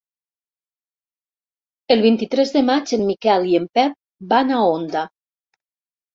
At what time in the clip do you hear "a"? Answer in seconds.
4.59-4.65